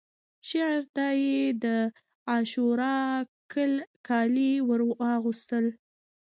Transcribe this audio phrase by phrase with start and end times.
[0.47, 1.65] شعر ته یې د
[2.29, 2.97] عاشورا
[4.07, 5.65] کالي ورواغوستل